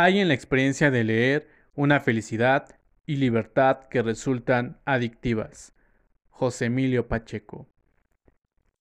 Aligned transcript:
Hay 0.00 0.20
en 0.20 0.28
la 0.28 0.34
experiencia 0.34 0.92
de 0.92 1.02
leer 1.02 1.48
una 1.74 1.98
felicidad 1.98 2.78
y 3.04 3.16
libertad 3.16 3.88
que 3.90 4.00
resultan 4.00 4.78
adictivas. 4.84 5.74
José 6.28 6.66
Emilio 6.66 7.08
Pacheco. 7.08 7.66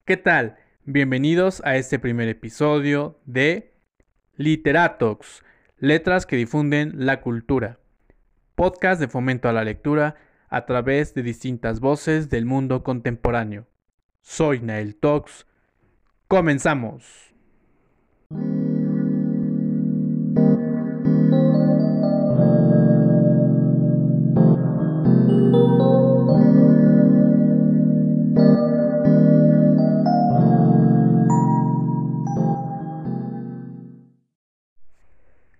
¿Qué 0.05 0.16
tal? 0.16 0.57
Bienvenidos 0.84 1.63
a 1.66 1.75
este 1.75 1.98
primer 1.98 2.30
episodio 2.30 3.20
de 3.25 3.73
Literatox, 4.35 5.44
letras 5.80 6.27
que 6.27 6.35
difunden 6.35 7.08
la 7.08 7.20
cultura. 7.22 7.80
Podcast 8.53 9.02
de 9.02 9.08
fomento 9.08 9.49
a 9.49 9.53
la 9.53 9.63
lectura 9.63 10.17
a 10.49 10.67
través 10.67 11.16
de 11.16 11.23
distintas 11.23 11.80
voces 11.80 12.30
del 12.30 12.45
mundo 12.45 12.84
contemporáneo. 12.84 13.66
Soy 14.22 14.59
Nael 14.59 14.95
Tox. 14.95 15.47
Comenzamos. 16.27 17.34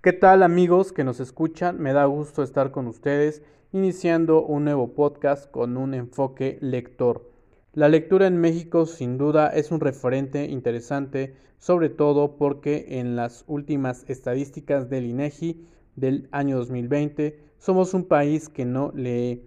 ¿Qué 0.07 0.13
tal 0.13 0.41
amigos 0.41 0.93
que 0.93 1.03
nos 1.03 1.20
escuchan? 1.20 1.82
Me 1.82 1.91
da 1.91 2.05
gusto 2.05 2.41
estar 2.41 2.71
con 2.71 2.87
ustedes 2.87 3.43
iniciando 3.73 4.41
un 4.41 4.63
nuevo 4.63 4.93
podcast 4.93 5.51
con 5.51 5.76
un 5.76 5.93
enfoque 5.93 6.57
lector. 6.62 7.29
La 7.73 7.90
lectura 7.90 8.26
en 8.26 8.37
México 8.37 8.85
sin 8.85 9.17
duda 9.17 9.49
es 9.49 9.70
un 9.70 9.82
referente 9.82 10.45
interesante, 10.45 11.35
sobre 11.57 11.90
todo 11.90 12.37
porque 12.37 12.85
en 12.99 13.17
las 13.17 13.43
últimas 13.48 14.05
estadísticas 14.09 14.90
del 14.90 15.07
INEGI 15.07 15.67
del 15.98 16.29
año 16.32 16.55
2020 16.60 17.41
somos 17.57 17.93
un 17.93 18.05
país 18.05 18.48
que 18.48 18.63
no 18.63 18.93
le 18.95 19.29
he 19.29 19.43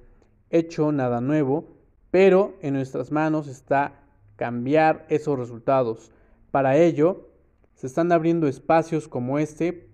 hecho 0.50 0.92
nada 0.92 1.22
nuevo, 1.22 1.68
pero 2.10 2.52
en 2.60 2.74
nuestras 2.74 3.10
manos 3.10 3.48
está 3.48 4.02
cambiar 4.36 5.06
esos 5.08 5.38
resultados. 5.38 6.12
Para 6.50 6.76
ello, 6.76 7.30
se 7.76 7.86
están 7.86 8.12
abriendo 8.12 8.46
espacios 8.46 9.08
como 9.08 9.38
este 9.38 9.89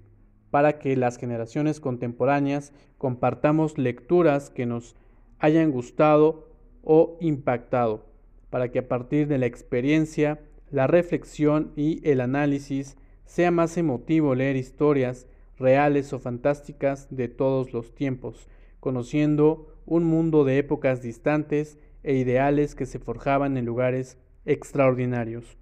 para 0.56 0.78
que 0.78 0.96
las 0.96 1.18
generaciones 1.18 1.80
contemporáneas 1.80 2.72
compartamos 2.96 3.76
lecturas 3.76 4.48
que 4.48 4.64
nos 4.64 4.96
hayan 5.38 5.70
gustado 5.70 6.48
o 6.82 7.18
impactado, 7.20 8.06
para 8.48 8.70
que 8.70 8.78
a 8.78 8.88
partir 8.88 9.28
de 9.28 9.36
la 9.36 9.44
experiencia, 9.44 10.40
la 10.70 10.86
reflexión 10.86 11.72
y 11.76 12.00
el 12.08 12.22
análisis 12.22 12.96
sea 13.26 13.50
más 13.50 13.76
emotivo 13.76 14.34
leer 14.34 14.56
historias 14.56 15.26
reales 15.58 16.14
o 16.14 16.20
fantásticas 16.20 17.14
de 17.14 17.28
todos 17.28 17.74
los 17.74 17.94
tiempos, 17.94 18.48
conociendo 18.80 19.74
un 19.84 20.04
mundo 20.04 20.42
de 20.44 20.56
épocas 20.56 21.02
distantes 21.02 21.78
e 22.02 22.14
ideales 22.14 22.74
que 22.74 22.86
se 22.86 22.98
forjaban 22.98 23.58
en 23.58 23.66
lugares 23.66 24.16
extraordinarios. 24.46 25.58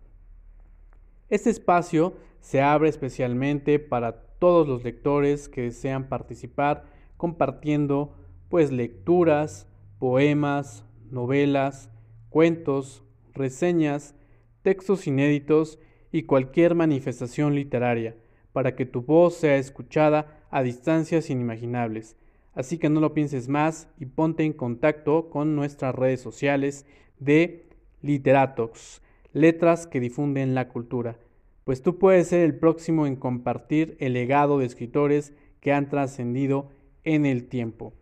Este 1.29 1.51
espacio 1.51 2.15
se 2.39 2.63
abre 2.63 2.89
especialmente 2.91 3.81
para 3.81 4.23
todos 4.45 4.69
los 4.69 4.85
lectores 4.85 5.49
que 5.49 5.63
desean 5.63 6.11
participar 6.11 6.85
compartiendo 7.17 8.15
pues 8.51 8.71
lecturas, 8.71 9.67
poemas, 9.99 10.85
novelas, 11.11 11.91
cuentos, 12.29 13.03
reseñas, 13.33 14.15
textos 14.61 15.07
inéditos 15.07 15.79
y 16.13 16.25
cualquier 16.25 16.75
manifestación 16.75 17.55
literaria 17.55 18.17
para 18.53 18.77
que 18.77 18.85
tu 18.85 19.01
voz 19.01 19.33
sea 19.33 19.57
escuchada 19.57 20.45
a 20.51 20.63
distancias 20.63 21.31
inimaginables. 21.31 22.15
Así 22.53 22.77
que 22.77 22.91
no 22.91 23.01
lo 23.01 23.15
pienses 23.15 23.49
más 23.49 23.89
y 23.99 24.05
ponte 24.05 24.45
en 24.45 24.53
contacto 24.53 25.31
con 25.31 25.57
nuestras 25.57 25.95
redes 25.95 26.21
sociales 26.21 26.85
de 27.19 27.71
Literatox, 28.03 29.01
letras 29.33 29.87
que 29.87 30.01
difunden 30.01 30.55
la 30.55 30.69
cultura 30.69 31.17
pues 31.65 31.83
tú 31.83 31.99
puedes 31.99 32.29
ser 32.29 32.41
el 32.41 32.57
próximo 32.57 33.07
en 33.07 33.17
compartir 33.17 33.97
el 33.99 34.13
legado 34.13 34.59
de 34.59 34.67
escritores 34.67 35.33
que 35.61 35.73
han 35.73 35.89
trascendido 35.89 36.69
en 37.05 37.27
el 37.27 37.49
tiempo. 37.49 37.93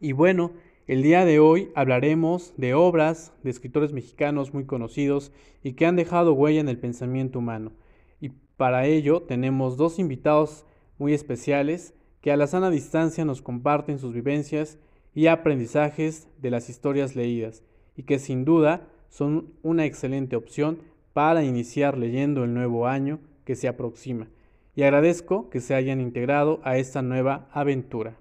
Y 0.00 0.12
bueno, 0.12 0.52
el 0.86 1.02
día 1.02 1.24
de 1.24 1.40
hoy 1.40 1.70
hablaremos 1.74 2.52
de 2.56 2.74
obras 2.74 3.32
de 3.42 3.50
escritores 3.50 3.92
mexicanos 3.92 4.52
muy 4.52 4.66
conocidos 4.66 5.32
y 5.62 5.72
que 5.72 5.86
han 5.86 5.96
dejado 5.96 6.34
huella 6.34 6.60
en 6.60 6.68
el 6.68 6.78
pensamiento 6.78 7.38
humano. 7.38 7.72
Y 8.20 8.30
para 8.56 8.86
ello 8.86 9.22
tenemos 9.22 9.76
dos 9.76 9.98
invitados 9.98 10.66
muy 10.98 11.14
especiales 11.14 11.94
que 12.20 12.32
a 12.32 12.36
la 12.36 12.46
sana 12.46 12.70
distancia 12.70 13.24
nos 13.24 13.42
comparten 13.42 13.98
sus 13.98 14.12
vivencias 14.12 14.78
y 15.14 15.26
aprendizajes 15.26 16.28
de 16.40 16.50
las 16.50 16.68
historias 16.68 17.16
leídas 17.16 17.62
y 17.96 18.02
que 18.04 18.18
sin 18.18 18.44
duda 18.44 18.86
son 19.08 19.54
una 19.62 19.86
excelente 19.86 20.36
opción 20.36 20.78
para 21.14 21.44
iniciar 21.44 21.96
leyendo 21.96 22.44
el 22.44 22.52
nuevo 22.52 22.86
año 22.86 23.20
que 23.46 23.56
se 23.56 23.68
aproxima 23.68 24.28
y 24.76 24.82
agradezco 24.82 25.48
que 25.48 25.60
se 25.60 25.74
hayan 25.74 26.00
integrado 26.00 26.60
a 26.64 26.76
esta 26.76 27.00
nueva 27.00 27.48
aventura. 27.52 28.16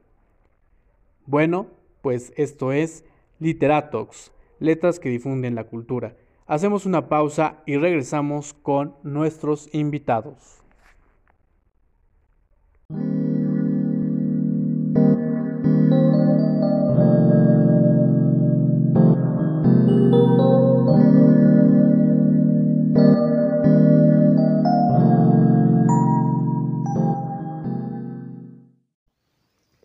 Bueno, 1.26 1.68
pues 2.02 2.32
esto 2.38 2.72
es 2.72 3.04
Literatox, 3.40 4.32
letras 4.60 5.00
que 5.00 5.10
difunden 5.10 5.56
la 5.56 5.66
cultura. 5.66 6.16
Hacemos 6.46 6.86
una 6.86 7.10
pausa 7.10 7.64
y 7.66 7.78
regresamos 7.78 8.54
con 8.54 8.96
nuestros 9.04 9.74
invitados. 9.74 10.63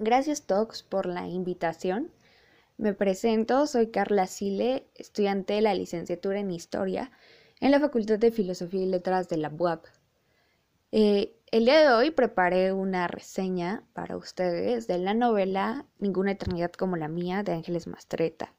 Gracias 0.09 0.45
Tox 0.47 0.83
por 0.83 1.05
la 1.05 1.27
invitación. 1.27 2.11
Me 2.79 2.95
presento, 2.95 3.67
soy 3.67 3.89
Carla 3.89 4.27
Sile, 4.27 4.87
estudiante 4.95 5.53
de 5.53 5.61
la 5.61 5.75
licenciatura 5.75 6.41
en 6.41 6.51
Historia 6.51 7.13
en 7.61 7.73
la 7.73 7.79
Facultad 7.79 8.19
de 8.19 8.31
Filosofía 8.31 8.85
y 8.85 8.87
Letras 8.87 9.29
de 9.29 9.37
la 9.37 9.51
UAP. 9.51 9.85
Eh, 10.93 11.37
el 11.51 11.67
día 11.67 11.81
de 11.81 11.91
hoy 11.91 12.11
preparé 12.11 12.73
una 12.73 13.07
reseña 13.07 13.85
para 13.93 14.17
ustedes 14.17 14.87
de 14.87 14.97
la 14.97 15.13
novela 15.13 15.85
Ninguna 15.99 16.33
eternidad 16.33 16.73
como 16.73 16.97
la 16.97 17.09
mía 17.09 17.43
de 17.43 17.53
Ángeles 17.53 17.87
Mastreta. 17.87 18.55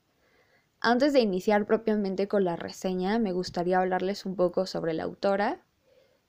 Antes 0.79 1.13
de 1.13 1.21
iniciar 1.21 1.65
propiamente 1.65 2.27
con 2.27 2.43
la 2.43 2.57
reseña, 2.57 3.17
me 3.17 3.31
gustaría 3.31 3.79
hablarles 3.79 4.27
un 4.27 4.35
poco 4.35 4.67
sobre 4.67 4.93
la 4.93 5.01
autora. 5.01 5.65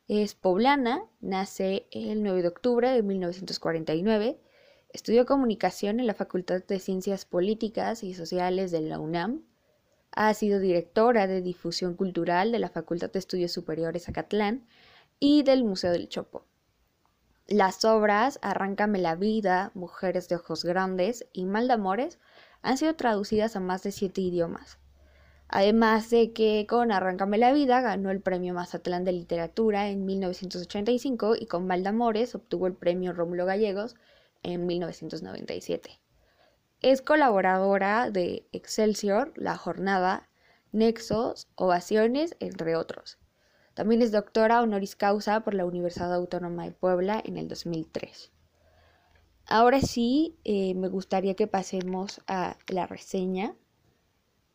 Es 0.08 0.34
poblana, 0.34 1.04
nace 1.20 1.88
el 1.90 2.22
9 2.22 2.40
de 2.40 2.48
octubre 2.48 2.90
de 2.90 3.02
1949 3.02 4.40
Estudió 4.92 5.24
comunicación 5.24 6.00
en 6.00 6.08
la 6.08 6.14
Facultad 6.14 6.64
de 6.64 6.80
Ciencias 6.80 7.24
Políticas 7.24 8.02
y 8.02 8.12
Sociales 8.12 8.72
de 8.72 8.80
la 8.80 8.98
UNAM. 8.98 9.42
Ha 10.10 10.34
sido 10.34 10.58
directora 10.58 11.28
de 11.28 11.42
difusión 11.42 11.94
cultural 11.94 12.50
de 12.50 12.58
la 12.58 12.70
Facultad 12.70 13.10
de 13.12 13.20
Estudios 13.20 13.52
Superiores 13.52 14.08
Acatlán 14.08 14.66
y 15.20 15.44
del 15.44 15.62
Museo 15.62 15.92
del 15.92 16.08
Chopo. 16.08 16.44
Las 17.46 17.84
obras 17.84 18.40
Arráncame 18.42 18.98
la 18.98 19.14
vida, 19.14 19.70
Mujeres 19.74 20.28
de 20.28 20.36
Ojos 20.36 20.64
Grandes 20.64 21.24
y 21.32 21.46
Mal 21.46 21.68
de 21.68 21.74
Amores 21.74 22.18
han 22.62 22.76
sido 22.76 22.94
traducidas 22.96 23.54
a 23.54 23.60
más 23.60 23.84
de 23.84 23.92
siete 23.92 24.20
idiomas. 24.20 24.78
Además 25.46 26.10
de 26.10 26.32
que 26.32 26.66
con 26.68 26.90
Arráncame 26.90 27.38
la 27.38 27.52
vida 27.52 27.80
ganó 27.80 28.10
el 28.10 28.20
premio 28.20 28.54
Mazatlán 28.54 29.04
de 29.04 29.12
Literatura 29.12 29.88
en 29.88 30.04
1985 30.04 31.36
y 31.36 31.46
con 31.46 31.68
Mal 31.68 31.84
de 31.84 31.90
Amores 31.90 32.34
obtuvo 32.34 32.66
el 32.66 32.74
premio 32.74 33.12
Rómulo 33.12 33.46
Gallegos 33.46 33.94
en 34.42 34.66
1997. 34.66 36.00
Es 36.82 37.02
colaboradora 37.02 38.10
de 38.10 38.46
Excelsior, 38.52 39.32
La 39.36 39.56
Jornada, 39.56 40.28
Nexos, 40.72 41.48
Ovaciones, 41.54 42.36
entre 42.40 42.76
otros. 42.76 43.18
También 43.74 44.02
es 44.02 44.12
doctora 44.12 44.62
honoris 44.62 44.96
causa 44.96 45.40
por 45.40 45.54
la 45.54 45.64
Universidad 45.64 46.14
Autónoma 46.14 46.64
de 46.64 46.72
Puebla 46.72 47.22
en 47.24 47.36
el 47.36 47.48
2003. 47.48 48.32
Ahora 49.46 49.80
sí, 49.80 50.38
eh, 50.44 50.74
me 50.74 50.88
gustaría 50.88 51.34
que 51.34 51.46
pasemos 51.46 52.20
a 52.26 52.56
la 52.68 52.86
reseña. 52.86 53.56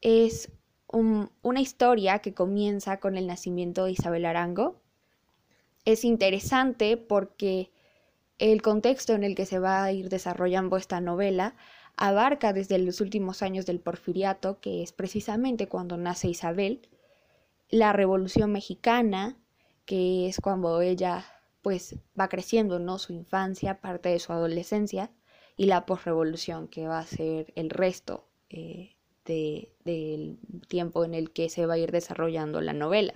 Es 0.01 0.51
una 0.87 1.59
historia 1.59 2.19
que 2.19 2.33
comienza 2.33 2.99
con 2.99 3.17
el 3.17 3.27
nacimiento 3.27 3.85
de 3.85 3.91
Isabel 3.91 4.25
Arango. 4.25 4.81
Es 5.83 6.05
interesante 6.05 6.95
porque 6.95 7.71
el 8.37 8.61
contexto 8.61 9.13
en 9.13 9.23
el 9.23 9.35
que 9.35 9.45
se 9.45 9.59
va 9.59 9.83
a 9.83 9.91
ir 9.91 10.09
desarrollando 10.09 10.77
esta 10.77 11.01
novela 11.01 11.55
abarca 11.97 12.51
desde 12.51 12.77
los 12.77 12.99
últimos 12.99 13.41
años 13.41 13.65
del 13.65 13.79
porfiriato, 13.79 14.59
que 14.59 14.83
es 14.83 14.91
precisamente 14.91 15.67
cuando 15.67 15.97
nace 15.97 16.27
Isabel, 16.27 16.89
la 17.69 17.93
Revolución 17.93 18.51
Mexicana, 18.51 19.37
que 19.85 20.27
es 20.27 20.39
cuando 20.41 20.81
ella 20.81 21.25
pues 21.61 21.95
va 22.19 22.27
creciendo, 22.27 22.79
¿no? 22.79 22.99
Su 22.99 23.13
infancia, 23.13 23.81
parte 23.81 24.09
de 24.09 24.19
su 24.19 24.33
adolescencia 24.33 25.09
y 25.57 25.65
la 25.65 25.85
posrevolución, 25.85 26.67
que 26.67 26.87
va 26.87 26.99
a 26.99 27.05
ser 27.05 27.53
el 27.55 27.69
resto 27.69 28.27
eh, 28.49 28.95
del 29.25 30.37
tiempo 30.67 31.05
en 31.05 31.15
el 31.15 31.31
que 31.31 31.49
se 31.49 31.65
va 31.65 31.75
a 31.75 31.77
ir 31.77 31.91
desarrollando 31.91 32.61
la 32.61 32.73
novela. 32.73 33.15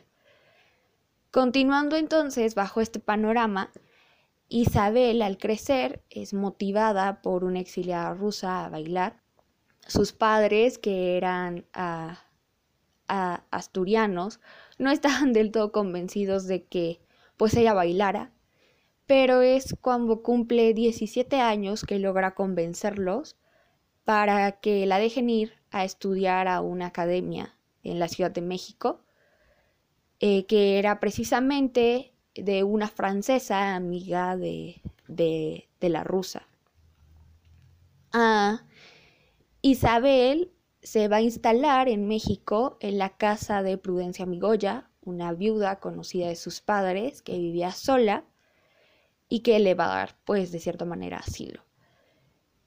Continuando 1.32 1.96
entonces 1.96 2.56
bajo 2.56 2.82
este 2.82 3.00
panorama, 3.00 3.72
Isabel 4.50 5.22
al 5.22 5.38
crecer 5.38 6.04
es 6.10 6.34
motivada 6.34 7.22
por 7.22 7.44
una 7.44 7.60
exiliada 7.60 8.16
rusa 8.16 8.66
a 8.66 8.70
bailar. 8.70 9.22
Sus 9.88 10.12
padres, 10.12 10.80
que 10.80 11.18
eran 11.18 11.66
ah, 11.74 12.20
ah, 13.08 13.44
asturianos, 13.52 14.40
no 14.80 14.90
estaban 14.92 15.34
del 15.34 15.52
todo 15.52 15.72
convencidos 15.72 16.48
de 16.48 16.66
que 16.66 17.00
pues 17.38 17.54
ella 17.54 17.74
bailara, 17.74 18.34
pero 19.06 19.42
es 19.42 19.76
cuando 19.82 20.24
cumple 20.24 20.74
17 20.74 21.40
años 21.40 21.84
que 21.84 22.00
logra 22.00 22.34
convencerlos 22.34 23.38
para 24.04 24.54
que 24.60 24.86
la 24.88 24.98
dejen 24.98 25.30
ir 25.30 25.54
a 25.70 25.86
estudiar 25.86 26.48
a 26.48 26.62
una 26.62 26.88
academia 26.88 27.56
en 27.84 28.00
la 28.00 28.08
Ciudad 28.08 28.32
de 28.32 28.42
México, 28.42 29.02
eh, 30.20 30.46
que 30.48 30.80
era 30.80 31.00
precisamente 31.00 32.14
de 32.44 32.64
una 32.64 32.88
francesa 32.88 33.76
amiga 33.76 34.36
de, 34.38 34.82
de, 35.08 35.68
la 35.82 36.04
rusa. 36.04 36.48
Ah, 38.12 38.64
Isabel 39.62 40.52
se 40.82 41.08
va 41.08 41.18
a 41.18 41.22
instalar 41.22 41.90
en 41.90 42.08
México 42.08 42.78
en 42.80 42.98
la 42.98 43.10
casa 43.10 43.64
de 43.64 43.78
Prudencia 43.78 44.26
Migoya, 44.26 44.90
una 45.04 45.34
viuda 45.34 45.80
conocida 45.80 46.28
de 46.28 46.36
sus 46.36 46.62
padres 46.62 47.22
que 47.22 47.38
vivía 47.38 47.72
sola 47.72 48.24
y 49.28 49.42
que 49.42 49.60
le 49.60 49.76
va 49.76 49.86
a 49.86 49.98
dar, 49.98 50.16
pues, 50.26 50.52
de 50.52 50.60
cierta 50.60 50.86
manera, 50.86 51.18
asilo. 51.18 51.64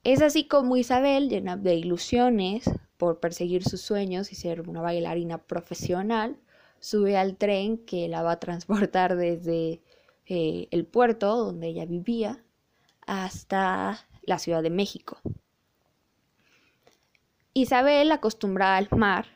Es 0.03 0.21
así 0.21 0.47
como 0.47 0.77
Isabel, 0.77 1.29
llena 1.29 1.57
de 1.57 1.75
ilusiones 1.75 2.69
por 2.97 3.19
perseguir 3.19 3.63
sus 3.63 3.81
sueños 3.81 4.31
y 4.31 4.35
ser 4.35 4.67
una 4.69 4.81
bailarina 4.81 5.37
profesional, 5.37 6.37
sube 6.83 7.15
al 7.15 7.37
tren 7.37 7.77
que 7.77 8.09
la 8.09 8.23
va 8.23 8.33
a 8.33 8.39
transportar 8.41 9.15
desde 9.17 9.81
eh, 10.25 10.67
el 10.69 10.85
puerto 10.85 11.37
donde 11.37 11.67
ella 11.67 11.85
vivía 11.85 12.43
hasta 13.07 14.05
la 14.21 14.37
Ciudad 14.37 14.61
de 14.61 14.69
México. 14.69 15.17
Isabel, 17.53 18.11
acostumbrada 18.11 18.77
al 18.77 18.89
mar, 18.91 19.27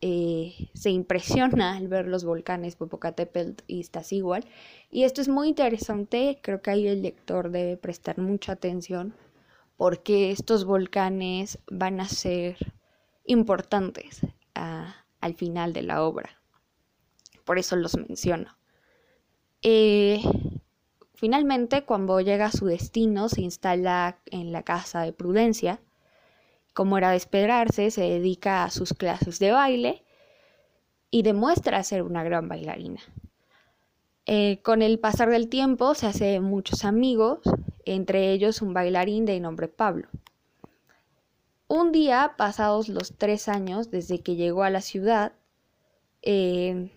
eh, 0.00 0.70
se 0.72 0.90
impresiona 0.90 1.76
al 1.76 1.88
ver 1.88 2.06
los 2.06 2.24
volcanes 2.24 2.76
Popocatépetl 2.76 3.64
y 3.66 3.80
Iztaccíhuatl 3.80 4.48
y 4.90 5.02
esto 5.02 5.20
es 5.20 5.28
muy 5.28 5.48
interesante, 5.48 6.38
creo 6.40 6.62
que 6.62 6.70
ahí 6.70 6.86
el 6.86 7.02
lector 7.02 7.50
debe 7.50 7.76
prestar 7.76 8.18
mucha 8.18 8.52
atención 8.52 9.14
porque 9.76 10.30
estos 10.30 10.64
volcanes 10.64 11.58
van 11.70 12.00
a 12.00 12.08
ser 12.08 12.56
importantes 13.24 14.20
al 14.54 15.34
final 15.34 15.72
de 15.72 15.82
la 15.82 16.04
obra 16.04 16.37
por 17.48 17.58
eso 17.58 17.76
los 17.76 17.96
menciono. 17.96 18.58
Eh, 19.62 20.20
finalmente, 21.14 21.86
cuando 21.86 22.20
llega 22.20 22.44
a 22.44 22.52
su 22.52 22.66
destino, 22.66 23.30
se 23.30 23.40
instala 23.40 24.18
en 24.26 24.52
la 24.52 24.64
casa 24.64 25.00
de 25.00 25.14
Prudencia. 25.14 25.80
Como 26.74 26.98
era 26.98 27.10
de 27.12 27.16
esperarse, 27.16 27.90
se 27.90 28.02
dedica 28.02 28.64
a 28.64 28.70
sus 28.70 28.92
clases 28.92 29.38
de 29.38 29.52
baile 29.52 30.04
y 31.10 31.22
demuestra 31.22 31.82
ser 31.84 32.02
una 32.02 32.22
gran 32.22 32.50
bailarina. 32.50 33.00
Eh, 34.26 34.60
con 34.62 34.82
el 34.82 34.98
pasar 34.98 35.30
del 35.30 35.48
tiempo 35.48 35.94
se 35.94 36.06
hace 36.06 36.40
muchos 36.40 36.84
amigos, 36.84 37.40
entre 37.86 38.30
ellos 38.30 38.60
un 38.60 38.74
bailarín 38.74 39.24
de 39.24 39.40
nombre 39.40 39.68
Pablo. 39.68 40.06
Un 41.66 41.92
día, 41.92 42.34
pasados 42.36 42.90
los 42.90 43.16
tres 43.16 43.48
años 43.48 43.90
desde 43.90 44.20
que 44.20 44.36
llegó 44.36 44.64
a 44.64 44.70
la 44.70 44.82
ciudad, 44.82 45.32
eh, 46.20 46.90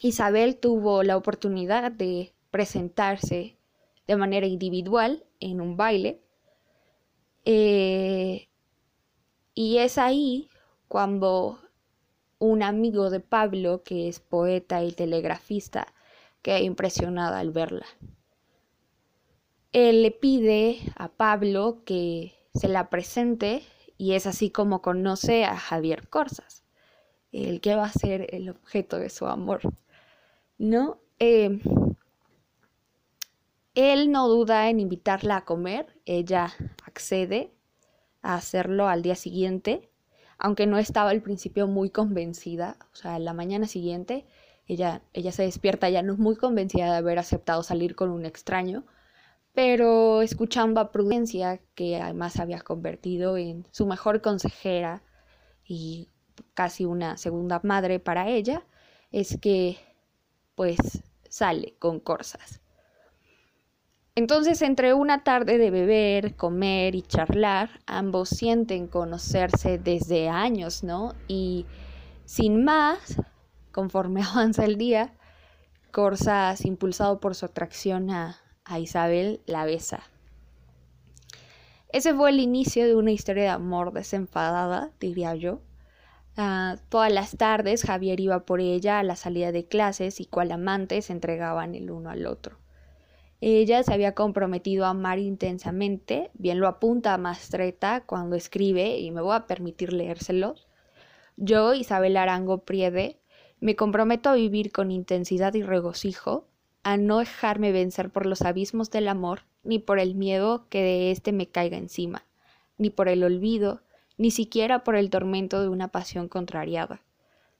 Isabel 0.00 0.56
tuvo 0.58 1.02
la 1.02 1.16
oportunidad 1.16 1.90
de 1.92 2.34
presentarse 2.50 3.56
de 4.06 4.16
manera 4.16 4.46
individual 4.46 5.24
en 5.40 5.60
un 5.60 5.76
baile. 5.76 6.20
Eh, 7.44 8.48
y 9.54 9.78
es 9.78 9.98
ahí 9.98 10.48
cuando 10.88 11.58
un 12.38 12.62
amigo 12.62 13.10
de 13.10 13.20
Pablo, 13.20 13.82
que 13.82 14.08
es 14.08 14.20
poeta 14.20 14.84
y 14.84 14.92
telegrafista, 14.92 15.86
queda 16.42 16.60
impresionada 16.60 17.38
al 17.38 17.50
verla. 17.50 17.86
Él 19.72 20.02
le 20.02 20.10
pide 20.10 20.80
a 20.96 21.08
Pablo 21.08 21.82
que 21.84 22.34
se 22.54 22.68
la 22.68 22.90
presente 22.90 23.62
y 23.96 24.12
es 24.12 24.26
así 24.26 24.50
como 24.50 24.82
conoce 24.82 25.44
a 25.44 25.56
Javier 25.56 26.08
Corsas, 26.08 26.63
el 27.42 27.60
que 27.60 27.74
va 27.74 27.86
a 27.86 27.92
ser 27.92 28.34
el 28.34 28.48
objeto 28.48 28.98
de 28.98 29.10
su 29.10 29.26
amor. 29.26 29.60
¿no? 30.58 31.00
Eh, 31.18 31.60
él 33.74 34.12
no 34.12 34.28
duda 34.28 34.68
en 34.70 34.80
invitarla 34.80 35.38
a 35.38 35.44
comer, 35.44 35.98
ella 36.06 36.52
accede 36.84 37.52
a 38.22 38.36
hacerlo 38.36 38.88
al 38.88 39.02
día 39.02 39.16
siguiente, 39.16 39.90
aunque 40.38 40.66
no 40.66 40.78
estaba 40.78 41.10
al 41.10 41.22
principio 41.22 41.66
muy 41.66 41.90
convencida, 41.90 42.76
o 42.92 42.96
sea, 42.96 43.18
la 43.18 43.32
mañana 43.32 43.66
siguiente 43.66 44.26
ella, 44.66 45.02
ella 45.12 45.32
se 45.32 45.42
despierta 45.42 45.90
ya 45.90 46.02
no 46.02 46.16
muy 46.16 46.36
convencida 46.36 46.90
de 46.90 46.96
haber 46.96 47.18
aceptado 47.18 47.62
salir 47.62 47.94
con 47.94 48.10
un 48.10 48.24
extraño, 48.24 48.84
pero 49.52 50.22
escuchando 50.22 50.80
a 50.80 50.90
Prudencia, 50.90 51.60
que 51.74 52.00
además 52.00 52.34
se 52.34 52.42
había 52.42 52.60
convertido 52.60 53.36
en 53.36 53.66
su 53.72 53.86
mejor 53.86 54.22
consejera 54.22 55.02
y 55.64 56.10
casi 56.54 56.84
una 56.84 57.16
segunda 57.16 57.60
madre 57.62 58.00
para 58.00 58.28
ella, 58.28 58.64
es 59.12 59.38
que 59.40 59.78
pues 60.54 61.02
sale 61.28 61.74
con 61.78 62.00
Corsas. 62.00 62.60
Entonces, 64.16 64.62
entre 64.62 64.94
una 64.94 65.24
tarde 65.24 65.58
de 65.58 65.72
beber, 65.72 66.36
comer 66.36 66.94
y 66.94 67.02
charlar, 67.02 67.80
ambos 67.86 68.28
sienten 68.28 68.86
conocerse 68.86 69.76
desde 69.76 70.28
años, 70.28 70.84
¿no? 70.84 71.14
Y 71.26 71.66
sin 72.24 72.64
más, 72.64 73.20
conforme 73.72 74.22
avanza 74.32 74.64
el 74.64 74.78
día, 74.78 75.14
Corsas, 75.90 76.64
impulsado 76.64 77.18
por 77.18 77.34
su 77.34 77.46
atracción 77.46 78.10
a, 78.10 78.38
a 78.64 78.78
Isabel, 78.78 79.40
la 79.46 79.64
besa. 79.64 80.02
Ese 81.88 82.14
fue 82.14 82.30
el 82.30 82.40
inicio 82.40 82.84
de 82.84 82.94
una 82.94 83.12
historia 83.12 83.44
de 83.44 83.48
amor 83.50 83.92
desenfadada, 83.92 84.90
diría 84.98 85.34
yo, 85.34 85.60
Ah, 86.36 86.76
todas 86.88 87.12
las 87.12 87.36
tardes 87.36 87.84
Javier 87.84 88.18
iba 88.18 88.44
por 88.44 88.60
ella 88.60 88.98
a 88.98 89.04
la 89.04 89.14
salida 89.14 89.52
de 89.52 89.66
clases 89.66 90.20
y 90.20 90.26
cual 90.26 90.50
amante 90.50 91.00
se 91.00 91.12
entregaban 91.12 91.74
el 91.74 91.90
uno 91.90 92.10
al 92.10 92.26
otro. 92.26 92.58
Ella 93.40 93.82
se 93.82 93.92
había 93.92 94.14
comprometido 94.14 94.86
a 94.86 94.90
amar 94.90 95.18
intensamente, 95.18 96.30
bien 96.34 96.60
lo 96.60 96.66
apunta 96.66 97.12
a 97.12 97.18
Mastreta 97.18 98.02
cuando 98.06 98.36
escribe, 98.36 98.98
y 98.98 99.10
me 99.10 99.20
voy 99.20 99.36
a 99.36 99.46
permitir 99.46 99.92
leérselo. 99.92 100.54
Yo, 101.36 101.74
Isabel 101.74 102.16
Arango 102.16 102.64
Priede, 102.64 103.20
me 103.60 103.76
comprometo 103.76 104.30
a 104.30 104.34
vivir 104.34 104.72
con 104.72 104.90
intensidad 104.90 105.54
y 105.54 105.62
regocijo, 105.62 106.48
a 106.84 106.96
no 106.96 107.18
dejarme 107.18 107.70
vencer 107.70 108.10
por 108.10 108.24
los 108.24 108.42
abismos 108.42 108.90
del 108.90 109.08
amor, 109.08 109.42
ni 109.62 109.78
por 109.78 109.98
el 109.98 110.14
miedo 110.14 110.66
que 110.68 110.82
de 110.82 111.10
éste 111.10 111.32
me 111.32 111.48
caiga 111.48 111.76
encima, 111.76 112.24
ni 112.78 112.90
por 112.90 113.08
el 113.08 113.24
olvido, 113.24 113.82
ni 114.16 114.30
siquiera 114.30 114.84
por 114.84 114.96
el 114.96 115.10
tormento 115.10 115.60
de 115.60 115.68
una 115.68 115.88
pasión 115.88 116.28
contrariada. 116.28 117.02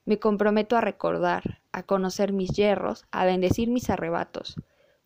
Me 0.05 0.19
comprometo 0.19 0.77
a 0.77 0.81
recordar, 0.81 1.63
a 1.73 1.83
conocer 1.83 2.33
mis 2.33 2.51
yerros, 2.51 3.07
a 3.11 3.25
bendecir 3.25 3.71
mis 3.71 3.91
arrebatos. 3.91 4.57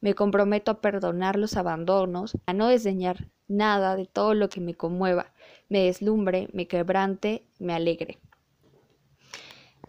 Me 0.00 0.14
comprometo 0.14 0.70
a 0.70 0.80
perdonar 0.80 1.38
los 1.38 1.56
abandonos, 1.56 2.36
a 2.46 2.52
no 2.52 2.68
desdeñar 2.68 3.28
nada 3.48 3.96
de 3.96 4.06
todo 4.06 4.34
lo 4.34 4.48
que 4.48 4.60
me 4.60 4.74
conmueva, 4.74 5.32
me 5.68 5.84
deslumbre, 5.84 6.48
me 6.52 6.68
quebrante, 6.68 7.44
me 7.58 7.74
alegre. 7.74 8.18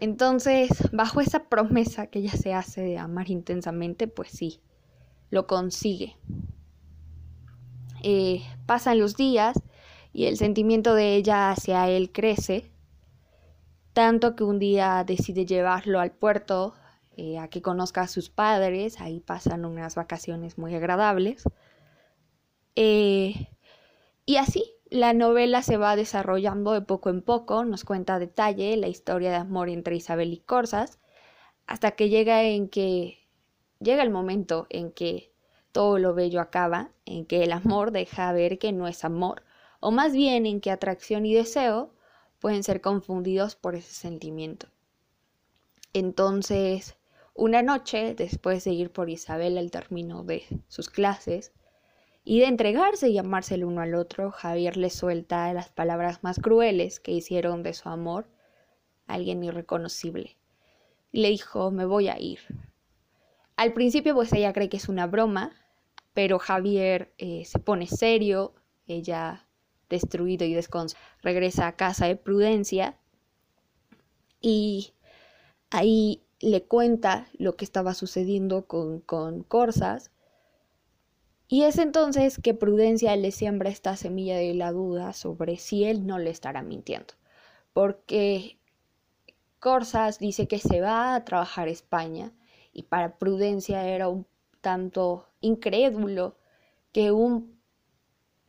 Entonces, 0.00 0.90
bajo 0.92 1.20
esa 1.20 1.44
promesa 1.44 2.06
que 2.06 2.20
ella 2.20 2.32
se 2.32 2.54
hace 2.54 2.80
de 2.80 2.98
amar 2.98 3.30
intensamente, 3.30 4.08
pues 4.08 4.30
sí, 4.30 4.60
lo 5.28 5.46
consigue. 5.46 6.16
Eh, 8.02 8.42
pasan 8.64 8.98
los 8.98 9.16
días 9.16 9.60
y 10.12 10.26
el 10.26 10.36
sentimiento 10.36 10.94
de 10.94 11.14
ella 11.16 11.50
hacia 11.50 11.88
él 11.88 12.10
crece, 12.12 12.70
tanto 13.92 14.36
que 14.36 14.44
un 14.44 14.58
día 14.58 15.04
decide 15.04 15.46
llevarlo 15.46 16.00
al 16.00 16.12
puerto 16.12 16.74
eh, 17.16 17.38
a 17.38 17.48
que 17.48 17.62
conozca 17.62 18.02
a 18.02 18.08
sus 18.08 18.30
padres, 18.30 19.00
ahí 19.00 19.20
pasan 19.20 19.64
unas 19.64 19.94
vacaciones 19.94 20.58
muy 20.58 20.74
agradables. 20.74 21.44
Eh, 22.76 23.48
y 24.26 24.36
así, 24.36 24.74
la 24.90 25.12
novela 25.12 25.62
se 25.62 25.76
va 25.76 25.96
desarrollando 25.96 26.72
de 26.72 26.80
poco 26.82 27.10
en 27.10 27.22
poco, 27.22 27.64
nos 27.64 27.84
cuenta 27.84 28.14
a 28.14 28.18
detalle 28.18 28.76
la 28.76 28.88
historia 28.88 29.30
de 29.30 29.36
amor 29.36 29.68
entre 29.68 29.96
Isabel 29.96 30.32
y 30.32 30.38
Corsas, 30.38 30.98
hasta 31.66 31.92
que 31.92 32.08
llega 32.08 32.42
en 32.42 32.68
que 32.68 33.18
llega 33.80 34.02
el 34.02 34.10
momento 34.10 34.66
en 34.70 34.92
que 34.92 35.32
todo 35.72 35.98
lo 35.98 36.14
bello 36.14 36.40
acaba, 36.40 36.90
en 37.06 37.26
que 37.26 37.44
el 37.44 37.52
amor 37.52 37.92
deja 37.92 38.32
ver 38.32 38.58
que 38.58 38.72
no 38.72 38.88
es 38.88 39.04
amor, 39.04 39.42
o 39.80 39.90
más 39.90 40.12
bien 40.12 40.46
en 40.46 40.60
que 40.60 40.70
atracción 40.70 41.26
y 41.26 41.34
deseo 41.34 41.92
pueden 42.38 42.62
ser 42.62 42.80
confundidos 42.80 43.56
por 43.56 43.74
ese 43.74 43.92
sentimiento. 43.92 44.68
Entonces, 45.92 46.96
una 47.34 47.62
noche, 47.62 48.14
después 48.14 48.64
de 48.64 48.72
ir 48.72 48.90
por 48.90 49.10
Isabel 49.10 49.58
al 49.58 49.70
término 49.70 50.22
de 50.22 50.44
sus 50.68 50.88
clases, 50.88 51.52
y 52.22 52.40
de 52.40 52.46
entregarse 52.46 53.08
y 53.08 53.18
amarse 53.18 53.54
el 53.54 53.64
uno 53.64 53.80
al 53.80 53.94
otro, 53.94 54.30
Javier 54.30 54.76
le 54.76 54.90
suelta 54.90 55.52
las 55.54 55.70
palabras 55.70 56.22
más 56.22 56.38
crueles 56.38 57.00
que 57.00 57.12
hicieron 57.12 57.62
de 57.62 57.74
su 57.74 57.88
amor 57.88 58.28
alguien 59.06 59.42
irreconocible. 59.42 60.36
Y 61.12 61.22
le 61.22 61.30
dijo, 61.30 61.70
me 61.70 61.84
voy 61.84 62.08
a 62.08 62.20
ir. 62.20 62.40
Al 63.56 63.72
principio 63.72 64.14
pues 64.14 64.32
ella 64.32 64.52
cree 64.52 64.68
que 64.68 64.76
es 64.76 64.88
una 64.88 65.06
broma, 65.06 65.52
pero 66.14 66.38
Javier 66.38 67.12
eh, 67.18 67.44
se 67.44 67.58
pone 67.58 67.86
serio, 67.86 68.54
ella 68.86 69.46
destruido 69.90 70.46
y 70.46 70.54
desconsolado 70.54 71.06
regresa 71.22 71.66
a 71.66 71.76
casa 71.76 72.06
de 72.06 72.16
Prudencia 72.16 72.96
y 74.40 74.94
ahí 75.68 76.22
le 76.40 76.62
cuenta 76.62 77.28
lo 77.36 77.56
que 77.56 77.66
estaba 77.66 77.92
sucediendo 77.92 78.64
con, 78.64 79.00
con 79.00 79.42
Corsas 79.42 80.10
y 81.52 81.64
es 81.64 81.78
entonces 81.78 82.38
que 82.38 82.54
Prudencia 82.54 83.16
le 83.16 83.32
siembra 83.32 83.70
esta 83.70 83.96
semilla 83.96 84.36
de 84.36 84.54
la 84.54 84.70
duda 84.70 85.12
sobre 85.12 85.56
si 85.58 85.84
él 85.84 86.06
no 86.06 86.20
le 86.20 86.30
estará 86.30 86.62
mintiendo. 86.62 87.14
Porque 87.72 88.56
Corsas 89.58 90.20
dice 90.20 90.46
que 90.46 90.60
se 90.60 90.80
va 90.80 91.16
a 91.16 91.24
trabajar 91.24 91.66
a 91.66 91.72
España 91.72 92.32
y 92.72 92.84
para 92.84 93.18
Prudencia 93.18 93.84
era 93.88 94.08
un 94.08 94.26
tanto 94.60 95.26
incrédulo 95.40 96.36
que 96.92 97.10
un 97.10 97.59